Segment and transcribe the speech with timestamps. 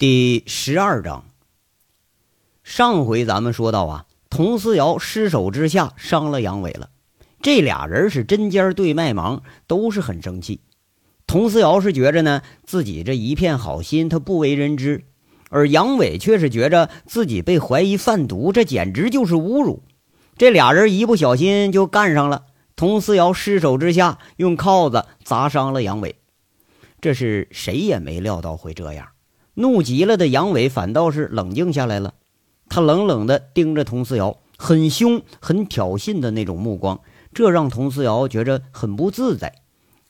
[0.00, 1.24] 第十二章。
[2.62, 6.90] 上回咱们说到啊，佟思瑶失手之下伤了杨伟了，
[7.42, 10.60] 这俩人是针尖对麦芒，都是很生气。
[11.26, 15.04] 佟思瑶是觉着呢，自己这一片好心他不为人知，
[15.50, 19.82] 而杨伟却是觉着自己被怀疑贩毒，这简直就是侮辱。
[20.36, 22.44] 这俩人一不小心就干上了，
[22.76, 26.14] 佟思瑶失手之下用铐子砸伤了杨伟，
[27.00, 29.08] 这是谁也没料到会这样。
[29.60, 32.14] 怒极了的杨伟反倒是冷静下来了，
[32.68, 37.00] 他冷冷地盯着佟思瑶，很凶、很挑衅的那种目光，
[37.34, 39.52] 这让佟思瑶觉着很不自在。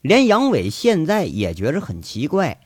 [0.02, 2.60] 连杨伟现在也觉着很奇怪，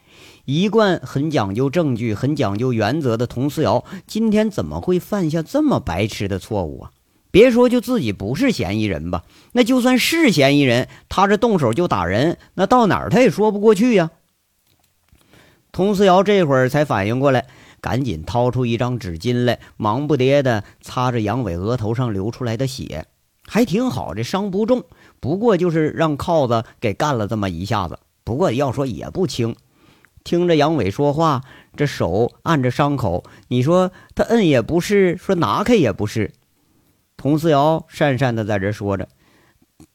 [0.44, 6.90] 一贯很讲究证据、很讲究原则的佟思瑶，今天怎么会犯下这么白痴的错误啊？
[7.30, 14.10] 别说就自己不是嫌疑人吧，那就算是嫌疑人，他这动手就打人，那到哪儿他也说不过去呀。
[15.72, 17.46] 佟思瑶这会儿才反应过来，
[17.80, 23.06] 赶紧掏出一张纸巾来，忙不迭地擦着杨伟额头上流出来的血，
[23.46, 24.84] 还挺好，这伤不重，
[25.18, 27.98] 不过就是让铐子给干了这么一下子。
[28.22, 29.56] 不过要说也不轻，
[30.22, 31.40] 听着杨伟说话，
[31.74, 36.34] 这手按着伤口，你说他摁也不是，说拿开也不是。
[37.16, 39.08] 佟思瑶讪讪的在这说着：“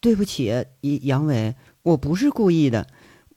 [0.02, 0.66] 对不起，
[1.04, 1.54] 杨伟，
[1.84, 2.88] 我不是故意的，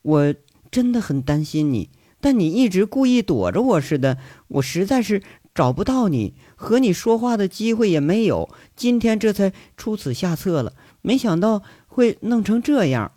[0.01, 0.35] 我
[0.71, 4.19] 真的很担心你。”但你一直故意躲着我似的，
[4.49, 5.23] 我实在是
[5.55, 8.49] 找不到你，和你说话的机会也没有。
[8.77, 13.13] 今天这才出此下策了，没想到会弄成这样。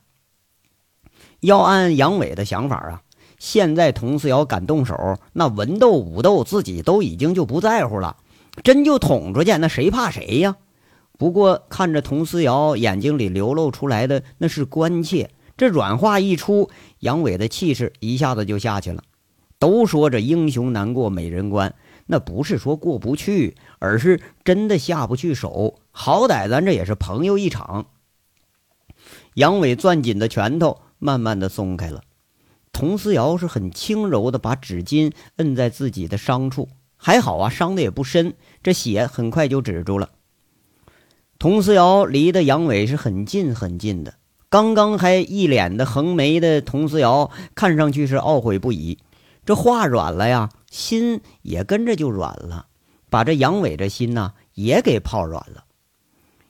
[1.41, 3.01] 要按杨伟的想法啊，
[3.37, 8.15] 现在佟思瑶敢动手，那文斗武斗自己都已经就不在乎了，
[8.63, 10.55] 真就捅出去，那谁怕谁呀？
[11.17, 15.29] 不过看着佟思瑶眼睛里流露出来的那是关切。
[15.64, 16.69] 这软话一出，
[17.00, 19.02] 杨伟的气势一下子就下去了。
[19.59, 21.73] 都说这英雄难过美人关，
[22.05, 25.80] 那不是说过不去，而是真的下不去手。
[25.92, 27.86] 好歹咱这也是朋友一场。
[29.36, 32.02] 杨伟攥紧的拳头慢慢的松开了。
[32.73, 36.67] 佟思瑶是很轻柔的把纸巾摁在自己的伤处，
[36.98, 40.10] 还好啊，伤的也不深，这血很快就止住了。
[41.39, 44.16] 佟思瑶离得杨伟是很近很近的。
[44.53, 48.99] 刚刚还一脸的横眉的佟思瑶，看上去是懊悔不已。
[49.43, 52.67] 这话软了呀，心也跟着就软了，
[53.09, 55.63] 把这杨伟这心呐也给泡软了。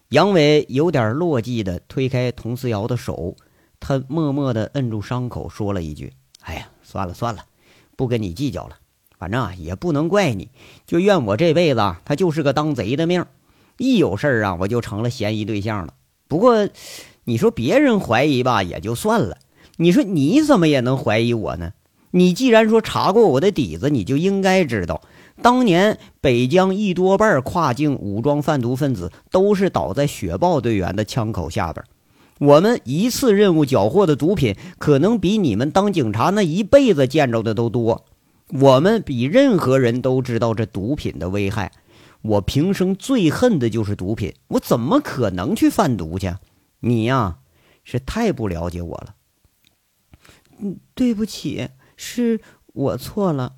[0.09, 3.38] 杨伟有点落寂的推开佟思瑶的手，
[3.80, 6.12] 他默默的摁住伤口，说了一句
[6.44, 7.46] ：“哎呀，算了算了，
[7.96, 8.75] 不跟你计较了。
[9.18, 10.50] 反正啊也不能怪你，
[10.86, 13.25] 就怨我这辈子他就是个当贼的命，
[13.78, 15.94] 一有事儿啊我就成了嫌疑对象了。
[16.28, 16.68] 不过……”
[17.26, 19.38] 你说别人怀疑吧，也就算了。
[19.78, 21.72] 你说你怎么也能怀疑我呢？
[22.12, 25.02] 你既然说查过我的底子，你就应该知道，
[25.42, 31.84] 当年北疆一多半跨境武装贩毒分子都是倒在雪豹队员的枪口下边。
[32.40, 38.06] 我们一次任务缴获的毒品，可能比你们当警察那一辈子见着的都多。
[38.52, 41.72] 我们比任何人都知道这毒品的危害。
[42.22, 46.32] 我平生最恨的就是毒品，我怎么可能去贩毒去？
[46.86, 47.38] 你呀，
[47.86, 49.16] 是太不了解我了。
[50.60, 52.42] 嗯，对不起，是
[52.74, 53.56] 我错了。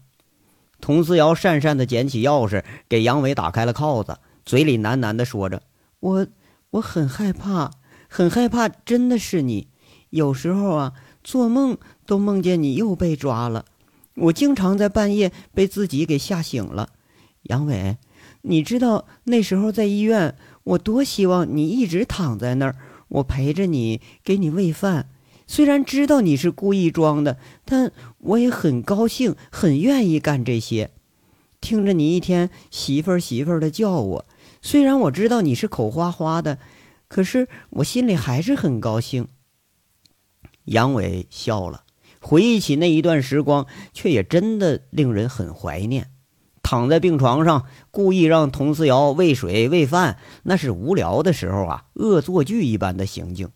[0.80, 5.64] 佟思瑶讪讪的捡起钥匙，给杨伟打开了铐子，嘴里喃喃的说着
[6.00, 6.28] ：“我
[6.69, 7.72] 我很害怕，
[8.08, 9.69] 很害怕，真的是你。
[10.12, 10.94] 有时候啊，
[11.24, 13.66] 做梦都梦见你又被抓了。
[14.14, 16.90] 我经常在半夜被自己给吓醒了。
[17.44, 17.97] 杨伟，
[18.44, 22.75] 你知道那时候在医院，我多希望你一直躺在那儿。”
[23.07, 25.09] 我陪着你，给你喂饭。
[25.47, 30.91] 虽然知道你是故意装的，但我也很高兴，很愿意干这些。
[31.61, 34.25] 听着你一天媳妇儿媳妇儿的叫我，
[34.61, 36.57] 虽然我知道你是口花花的，
[37.07, 39.27] 可是我心里还是很高兴。
[40.66, 41.83] 杨伟笑了，
[42.19, 46.09] 回忆起那一段时光，却也真的令人很怀念。
[46.66, 53.52] 躺在病床上，故意让佟思瑶喂水喂饭，那是无聊的时候啊，恶作剧一般的行径。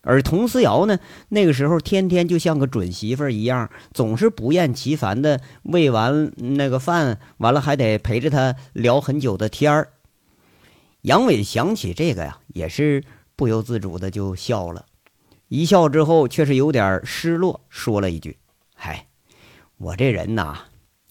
[0.00, 9.88] 而佟思瑶呢，那个时候天天就像个准媳妇一样，总是不厌其烦的喂完那个饭，完了还得陪着他聊很久的天儿。
[11.00, 13.02] 杨伟想起这个呀，也是
[13.34, 14.86] 不由自主的就笑了，
[15.48, 18.38] 一笑之后却是有点失落，说了一句
[18.76, 19.08] ：“嗨，
[19.78, 20.58] 我这人呐，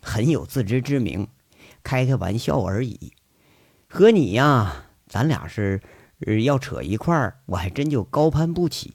[0.02, 1.28] 很有自知之明。”
[1.84, 3.14] 开开玩笑而已，
[3.88, 5.82] 和你呀，咱俩是
[6.44, 8.94] 要扯一块儿，我还真就高攀不起。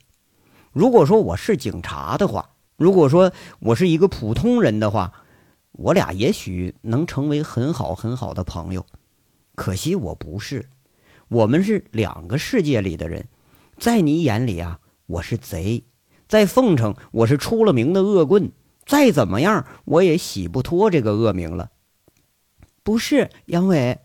[0.72, 5.12] 如果说我是警察的话，如果说我是一个普通人的话，
[5.72, 8.84] 我俩也许能成为很好很好的朋友。
[9.54, 10.68] 可惜我不是，
[11.28, 13.26] 我们是两个世界里的人。
[13.78, 15.84] 在你眼里啊，我是贼；
[16.28, 18.52] 在凤城，我是出了名的恶棍。
[18.86, 21.70] 再怎么样，我也洗不脱这个恶名了。
[22.86, 23.98] 不是杨伟。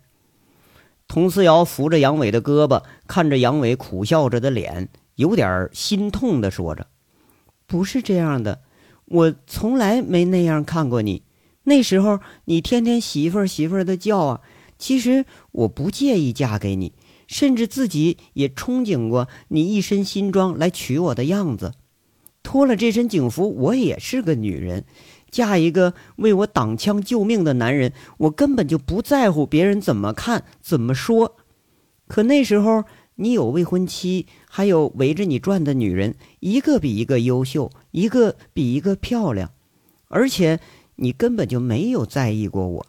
[1.07, 6.87] 佟思瑶扶着杨伟的胳膊，看着杨伟苦笑着的脸，有点心痛的说着
[7.67, 8.63] ：“不是这样的，
[9.05, 11.21] 我从来没那样看过你。
[11.65, 14.41] 那时候你天天媳妇儿媳妇儿的叫啊，
[14.79, 16.93] 其实我不介意嫁给你，
[17.27, 21.73] 甚至自己也憧憬过你一身新装来娶我的样子。
[22.41, 24.85] 脱了这身警服，我也是个女人。”
[25.31, 31.37] 嫁一个为我挡枪救命的男人，我根本就不在乎别人怎么看、怎么说。
[32.07, 32.83] 可那时候
[33.15, 39.51] 你有未婚妻，还有围着你转的女人，一个比一个优秀，一个比一个漂亮，
[40.09, 40.59] 而且
[40.97, 42.85] 你根本就没有在意过我，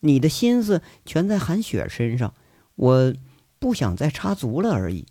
[0.00, 2.32] 你的心思全在韩雪身上。
[2.76, 3.12] 我
[3.58, 5.04] 不想再插足了而已。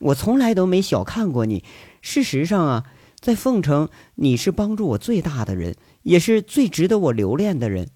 [0.00, 1.64] 我从来都没小看过你。
[2.02, 2.84] 事实上啊，
[3.20, 5.76] 在凤城，你是帮助我最大的人。
[6.02, 7.90] 也是最值得我留恋的人。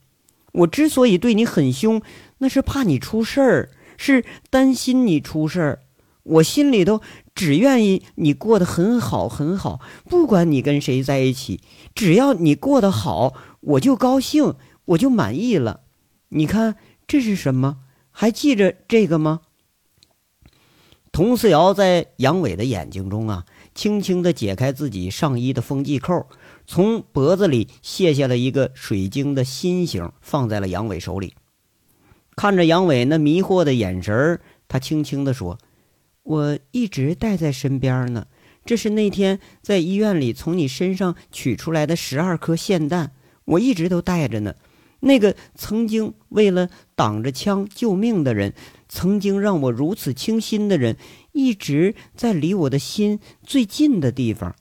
[0.53, 2.03] 我之所以对你很凶，
[2.39, 5.81] 那是怕你出事儿，是担心你出事儿。
[6.23, 7.01] 我心里头
[7.35, 11.61] 只愿意你过得很好很好，不管你跟谁在一起，
[11.95, 14.55] 只要你过得好，我就高兴，
[14.85, 15.81] 我就满意了。
[16.29, 17.79] 你看这是什么？
[18.11, 19.41] 还记着这个吗？
[21.11, 23.45] 佟思瑶在杨伟的眼睛中啊，
[23.75, 26.27] 轻轻地解开自己上衣的风系扣。
[26.67, 31.35] 从脖子里卸下了一个水晶的心形，放在了杨伟手里。
[32.37, 35.59] 看着杨伟那迷惑的眼神他轻轻地说
[36.25, 38.27] ：“我一直带在身边呢。
[38.65, 43.13] 这是那天在医院里从你身上取出来的十二颗霰弹，
[43.45, 44.55] 我一直都带着呢。
[45.01, 48.55] 那个曾经为了挡着枪救命的人，
[48.89, 50.97] 曾经让我如此倾心的人，
[51.35, 54.57] 一直在离我的心最近的地方。”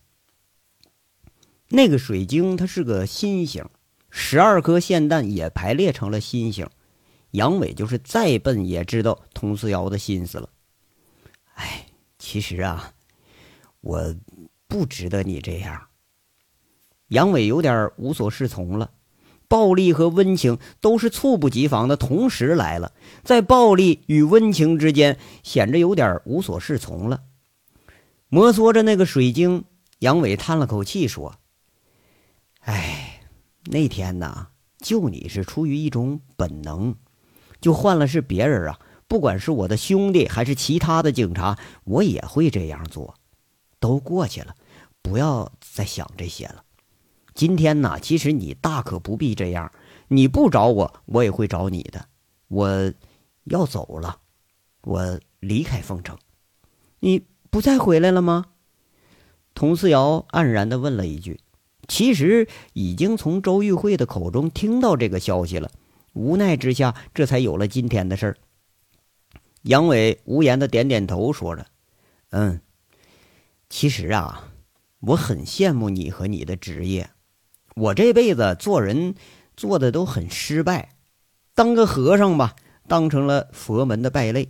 [1.69, 3.65] 那个水晶，它是个心形，
[4.09, 6.69] 十二颗霰弹也排列成了心形。
[7.31, 10.49] 杨伟就是再笨也知道佟思瑶的心思了。
[11.55, 11.87] 哎，
[12.19, 12.93] 其实啊，
[13.81, 14.15] 我
[14.67, 15.87] 不值得你这样。
[17.07, 18.91] 杨伟有点无所适从了。
[19.53, 22.91] 暴力和温情都是猝不及防的同时来了，
[23.23, 27.21] 在暴力与温情之间，显着有点无所适从了。
[28.29, 29.65] 摩挲着那个水晶，
[29.99, 31.35] 杨伟叹了口气说。
[32.61, 33.21] 哎，
[33.65, 34.47] 那天呐，
[34.79, 36.95] 救你是出于一种本能，
[37.61, 43.13] 就换了是别人啊，不管是我的兄弟还是其他的警察，我也会这样做。
[43.79, 44.55] 都过去了，
[45.03, 46.63] 不要再想这些了。
[47.33, 49.71] 今天呢，其实你大可不必这样，
[50.07, 52.07] 你不找我，我也会找你的。
[52.47, 52.93] 我
[53.45, 54.19] 要走了，
[54.83, 56.17] 我离开凤城，
[56.99, 58.45] 你不再回来了吗？
[59.55, 61.39] 佟思瑶黯然的问了一句。
[61.87, 65.69] 其实已经从周玉慧的口中听到这个消息了，
[66.13, 68.37] 无奈之下，这才有了今天的事儿。
[69.63, 71.65] 杨伟无言的点点头，说着
[72.31, 72.61] ：“嗯，
[73.69, 74.51] 其实啊，
[75.01, 77.09] 我很羡慕你和你的职业。
[77.75, 79.15] 我这辈子做人
[79.55, 80.95] 做的都很失败，
[81.55, 82.55] 当个和尚吧，
[82.87, 84.49] 当成了佛门的败类；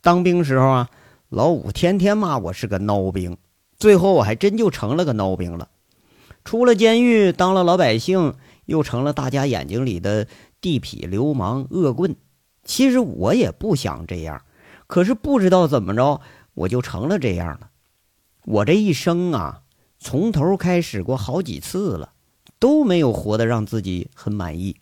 [0.00, 0.90] 当兵时候啊，
[1.28, 3.36] 老五天天骂我是个孬兵，
[3.76, 5.68] 最后我还真就成了个孬兵了。”
[6.44, 8.34] 出了监狱，当了老百姓，
[8.66, 10.26] 又成了大家眼睛里的
[10.60, 12.16] 地痞流氓恶棍。
[12.64, 14.42] 其实我也不想这样，
[14.86, 16.20] 可是不知道怎么着，
[16.52, 17.70] 我就成了这样了。
[18.44, 19.62] 我这一生啊，
[19.98, 22.12] 从头开始过好几次了，
[22.64, 24.76] 都没有活得让自己很满意。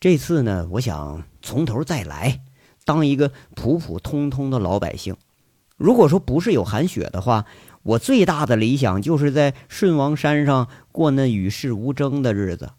[0.00, 2.40] 这次呢，我想从头再来，
[2.84, 5.16] 当一个普普通通的老百姓。
[5.76, 7.46] 如果说不是有韩雪的话。
[7.82, 12.72] 我最大的理想就是在顺王山上过那与世无争的日子，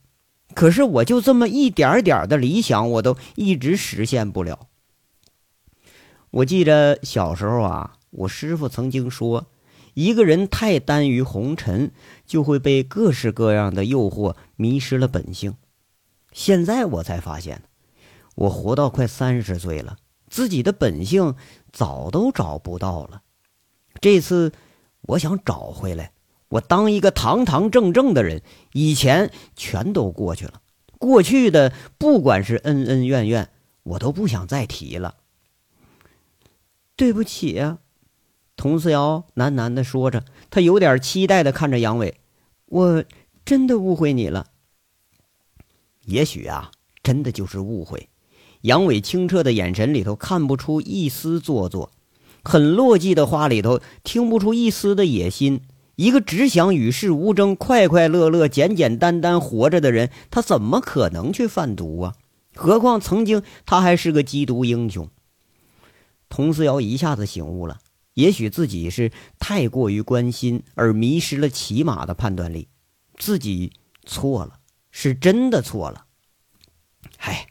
[0.53, 4.67] 可是我就这么一点点的理想，我都一直实现不了。
[6.29, 9.47] 我记着小时候啊，我师傅曾经说，
[9.93, 11.91] 一个人太耽于红尘，
[12.25, 15.55] 就会被各式各样的诱惑迷失了本性。
[16.31, 17.63] 现在我才发现，
[18.35, 19.97] 我活到快三十岁了，
[20.29, 21.35] 自己的本性
[21.71, 23.21] 早都找不到了。
[23.99, 24.51] 这次。
[25.07, 26.13] 我想找回来，
[26.47, 28.43] 我当一个堂堂正正的人。
[28.71, 30.61] 以前全都过去了，
[30.99, 33.49] 过去的不管是恩恩怨怨，
[33.81, 35.15] 我都不想再提了。
[36.95, 37.79] 对不起啊，
[38.61, 42.19] 佟思瑶喃喃的说着，他有点期待的看着杨伟。
[42.67, 43.03] 我
[43.43, 44.45] 真的误会你了。
[46.05, 46.69] 也许啊，
[47.01, 48.09] 真的就是误会。
[48.61, 51.89] 杨伟清澈的眼神里头看不出一丝做作，
[52.43, 55.61] 很落寂的话里头听不出一丝的野心。
[55.95, 62.13] 一个只想与世无争、快快乐乐、简简单单活着的人，他怎么可能去贩毒啊？
[62.53, 65.09] 何况曾经他还是个缉毒英雄。
[66.29, 67.79] 佟思瑶一下子醒悟了，
[68.13, 72.67] 也许自己是太过于关心而迷失了骑马的判断力，
[73.17, 73.73] 自己
[74.05, 76.05] 错了，是真的错了。
[77.17, 77.47] 嗨。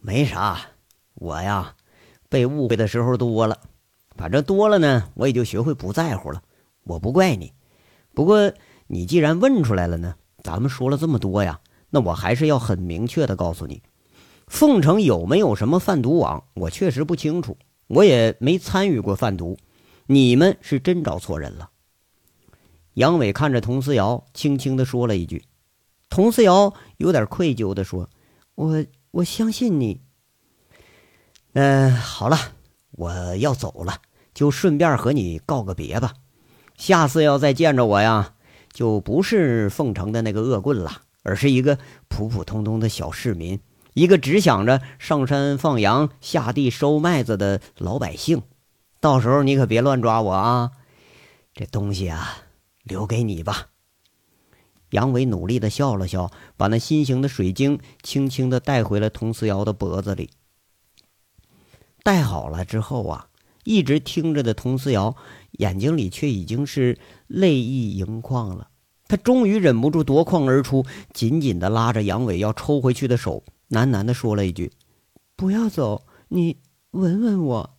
[0.00, 0.60] 没啥，
[1.14, 1.74] 我呀，
[2.28, 3.58] 被误会的时候多了，
[4.16, 6.40] 反正多了呢，我也就学会不在乎了。
[6.84, 7.52] 我不怪你，
[8.14, 8.52] 不过
[8.86, 10.14] 你既然问出来了呢，
[10.44, 13.82] 咱们说了这么多呀，那我还是要很明确的告诉你，
[14.46, 19.58] 凤城有没有什么贩毒网，我确实不清楚，我也没参与过贩毒。
[20.08, 21.70] 你们是真找错人了。
[22.94, 25.44] 杨伟看着佟思瑶，轻轻的说了一句。
[26.10, 28.10] 佟思瑶有点愧疚的说
[28.56, 30.02] ：“我。”我相信你。
[31.54, 32.36] 嗯，好了，
[32.90, 34.02] 我要走了，
[34.34, 36.12] 就顺便和你告个别吧。
[36.76, 38.34] 下次要再见着我呀，
[38.70, 43.58] 就不是凤城的那个恶棍了，而是一个普普通通的小市民，
[43.94, 48.42] 一个只想着上山放羊、下地收麦子的老百姓。
[49.00, 50.72] 到时候你可别乱抓我啊！
[51.54, 52.38] 这东西啊，
[52.82, 53.68] 留给你吧。
[54.90, 60.30] 杨伟努力的笑了笑，把那心形的水晶轻轻的带回了佟思瑶的脖子里。
[62.02, 63.28] 戴好了之后啊，
[63.64, 65.14] 一直听着的佟思瑶
[65.52, 68.70] 眼睛里却已经是泪意盈眶了。
[69.06, 74.72] 他终于忍不住夺眶而出，紧紧的拉着杨伟要抽回去的手，喃喃的说了一句
[75.36, 76.58] ：“不要走，你
[76.90, 77.77] 吻吻我。”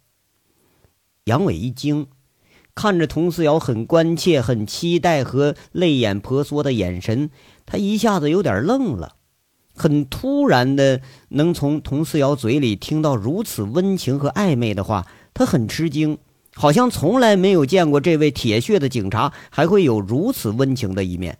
[1.29, 2.07] 杨伟一惊。
[2.75, 7.29] 看着佟思瑶很关切、很期待和泪眼婆娑的眼神，
[7.65, 9.15] 他一下子有点愣了。
[9.75, 16.17] 很突然的，能从佟思瑶嘴里听到如此温情和暧昧的话，他很吃惊，
[16.53, 21.39] 好像从来没有见过这位铁血的警察还会有如此温情的一面。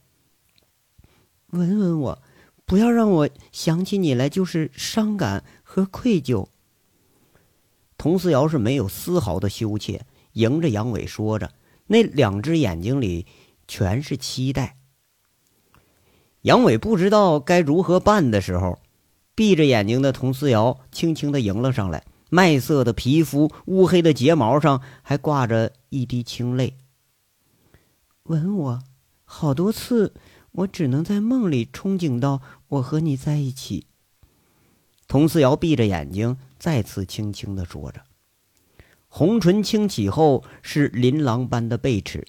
[1.52, 2.22] 吻吻我，
[2.66, 6.48] 不要让我想起你来就是伤感和愧疚。
[8.00, 10.02] 佟思瑶是没有丝毫的羞怯。
[10.34, 11.52] 迎着杨伟说着，
[11.88, 13.26] 那两只眼睛里
[13.68, 14.78] 全是期待。
[16.44, 18.80] 杨伟不知道该如何办的时候，
[19.36, 26.78] 闭着眼睛的佟思瑶轻轻的迎了上来，麦色的皮肤，乌黑的睫毛上还挂着一滴清泪。
[28.24, 28.84] 吻我，
[29.26, 30.14] 好多次，
[30.52, 33.88] 我只能在梦里憧憬到我和你在一起。
[35.10, 38.04] 佟思瑶闭着眼睛，再次轻轻的说着。
[39.08, 42.28] 红唇轻启后是琳琅般的贝齿，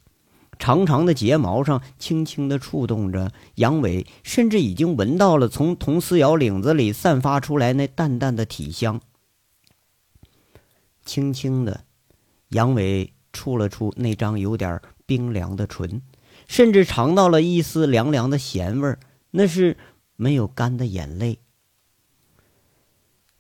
[0.59, 3.31] 长长的睫毛上轻轻的触动着。
[3.57, 8.99] 杨伟甚至已经闻到了从佟思瑶领子里散发出来那淡淡的体香。
[11.05, 11.85] 轻轻的，
[12.49, 16.01] 杨伟触了触那张有点冰凉的唇，
[16.49, 18.99] 甚至尝到了一丝凉凉的咸味儿
[19.33, 19.77] 那是
[20.17, 21.41] 没有干的眼泪。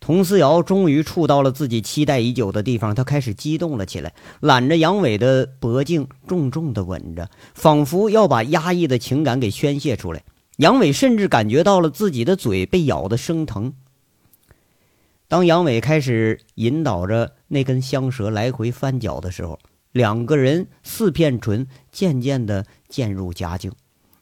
[0.00, 10.22] 佟思瑶终于触到了自己期待已久的地方，她开始激动了起来，揽着杨伟的脖颈，重重的吻着，仿佛要把压抑的情感给宣泄出来。
[10.56, 13.74] 杨伟甚至感觉到了自己的嘴被咬得生疼。
[15.28, 19.58] 当杨伟开始引导着那根香蛇来回翻搅的时候，
[19.92, 23.70] 两个人四片唇渐渐的渐入佳境，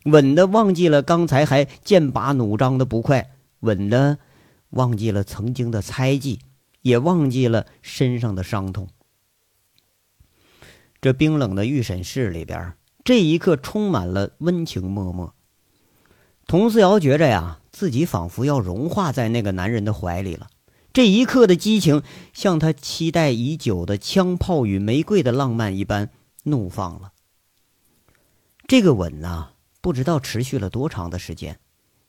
[0.05, 3.31] 吻的忘记了刚才还剑拔弩张的不快，
[3.61, 4.19] 吻的。
[4.71, 6.41] 忘记了曾经的猜忌，
[6.83, 8.89] 也忘记了身上的伤痛。
[11.01, 15.33] 这冰冷的预审室里边，这一刻充满了温情脉脉。
[16.47, 20.49] 佟思瑶觉着呀，自己仿佛要融化在那个男人的怀里了。
[20.93, 26.11] 这一刻的激情，像他期待已久的枪炮与玫瑰的浪漫一般
[26.45, 27.13] 怒放了。
[28.67, 31.61] 这个吻呐，不知道持续了多长的时间。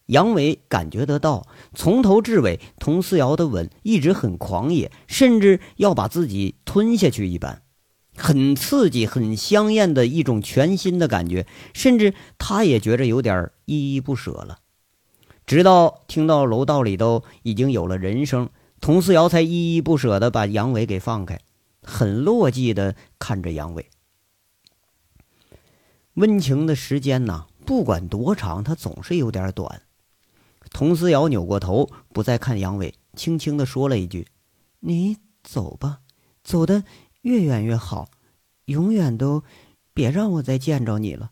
[0.09, 7.61] 杨伟感觉得到，从头至尾，佟思瑶的吻一直很狂野，甚至要把自己吞下去一般，
[8.15, 14.57] 很刺激、很香艳的一种全新的感觉，甚至他也觉着有点依依不舍了。
[15.45, 18.49] 直到听到楼道里头已经有了人声，
[18.81, 21.39] 佟思瑶才依依不舍地把杨伟给放开，
[21.83, 23.87] 很落寂地看着杨伟。
[26.15, 29.83] 温情的时间呐，不管多长，它总是有点短。
[30.71, 34.27] 佟思瑶扭过头，不再看杨伟，轻轻地说了一句
[34.79, 35.99] ：“你走吧，
[36.43, 36.83] 走得
[37.21, 38.09] 越远越好，
[38.65, 39.43] 永远都
[39.93, 41.31] 别让我再见着你了。”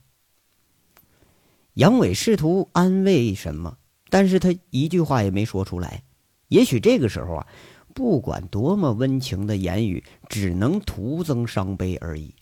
[1.76, 3.78] 杨伟试图安慰什么，
[4.10, 6.04] 但是他一句话也没说出来。
[6.48, 7.48] 也许这个时候啊，
[7.94, 12.34] 不管多么温情的言语，只能徒增伤悲而已。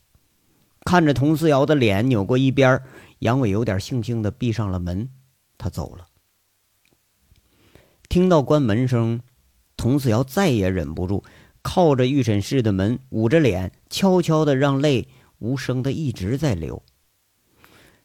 [0.84, 2.80] 看着佟思瑶的脸扭过一边，
[3.18, 5.10] 杨伟有点悻悻的闭上了门，
[5.58, 6.06] 他走了。
[8.16, 9.20] 听到关门声，
[9.76, 11.22] 佟思瑶再也忍不住，
[11.60, 15.08] 靠着预审室的门，捂着脸，悄悄的让泪
[15.38, 16.82] 无声的一直在流。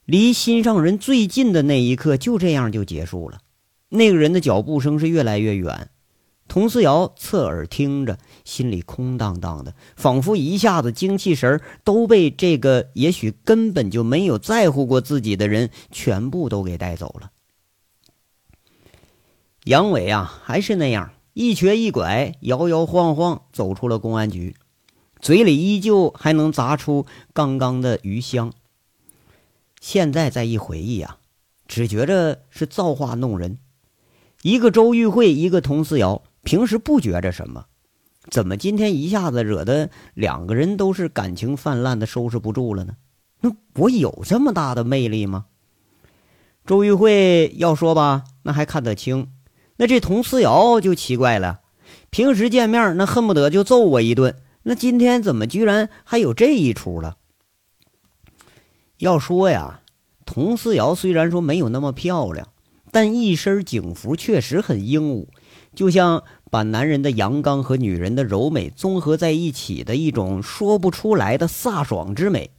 [0.04, 3.40] 离心上人最近的那一刻，就这样就结束了。
[3.88, 5.90] 那个人的脚步声是越来越远，
[6.50, 17.32] 佟思瑶侧耳听着，心里空荡荡的，仿佛一下子精气神都被这个也许根本就没有在乎过自己的人全部都给带走了。
[19.66, 24.56] 杨伟啊，还是那样一瘸一拐，摇摇晃晃走出了公安局，
[25.20, 28.52] 嘴里依旧还能砸出刚刚的余香。
[29.80, 31.20] 现在再一回忆啊，
[31.68, 33.60] 只觉着是造化弄人。
[34.42, 37.66] 一个周玉慧，一个佟思瑶，平时不觉着什么，
[38.32, 42.96] 怎么今天一下子惹得两个人都是感情泛滥的收拾不住了呢？
[43.42, 45.46] 那我有这么大的魅力吗？
[46.66, 49.26] 周玉慧要说吧，那还看得清；
[49.82, 51.62] 那这佟思瑶就奇怪了，
[52.12, 57.18] 平时见面那恨不得就揍我一顿，那今天怎么居然还有这一出了？
[59.00, 59.82] 要说呀，
[60.24, 62.50] 佟思瑶虽然说没有那么漂亮。
[62.92, 65.30] 但一身警服确实很英武，
[65.74, 72.52] 就像把男人的阳刚和女人的柔美综合在一起的一种说不出来的飒爽之美，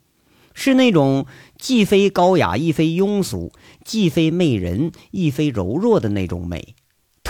[0.54, 1.26] 是那种
[1.56, 3.52] 既非高雅亦非庸俗，
[3.84, 6.74] 既非媚人亦非柔弱的那种美。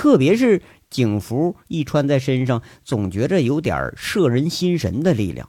[0.03, 5.49] 特别是警服一穿在身上，总觉着有点摄人心神的力量。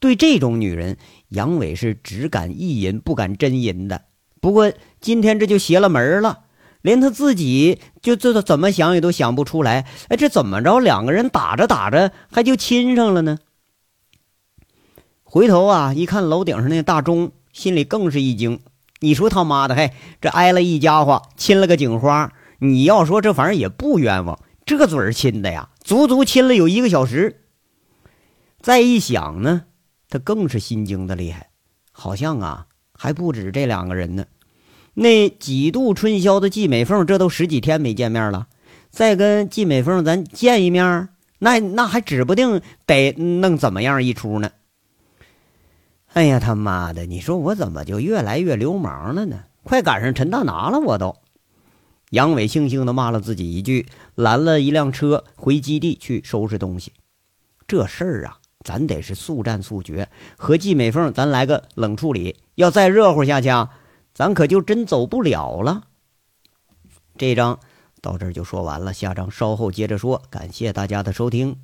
[0.00, 0.96] 对这种女人，
[1.28, 4.04] 杨伟是只敢意淫不敢真淫的。
[4.40, 4.72] 不过
[5.02, 6.44] 今天这就邪了门了。
[6.80, 10.80] 连他自己就这怎么想也都想不出来，哎，这怎么着？
[10.80, 13.36] 两个人打着打着还就亲上了呢？
[15.22, 18.60] 回头啊，一看楼顶上那大钟，心里更是一惊。
[19.00, 19.92] 你说他妈的，嘿，
[20.22, 22.32] 这挨了一家伙，亲了个警花。
[22.64, 27.42] 你要说这玩意儿也不冤枉，这嘴儿亲的呀，足足亲了有一个小时。
[28.60, 29.64] 再一想呢，
[30.08, 31.50] 他更是心惊的厉害，
[31.92, 34.24] 好像啊还不止这两个人呢。
[34.94, 38.46] 那几度春宵的季美凤，这都十几天没见面了，
[38.90, 41.08] 再跟季美凤咱见一面，
[41.40, 44.50] 那那还指不定得弄怎么样一出呢。
[46.12, 47.06] 哎呀他妈的！
[47.06, 49.40] 你说我怎么就越来越流氓了呢？
[49.64, 51.16] 快赶上陈大拿了，我都。
[52.14, 56.92] 杨伟悻悻地骂了自己一句，拦了一辆车回基地去收拾东西。
[57.66, 62.36] 这事儿啊，咱得是速战速决，和季美凤咱来个冷处理。
[62.54, 63.70] 要再热乎下去啊！
[64.14, 65.88] 咱可就真走不了了。
[67.18, 67.58] 这章
[68.00, 70.22] 到这儿就说完了，下章稍后接着说。
[70.30, 71.56] 感谢大家的收听。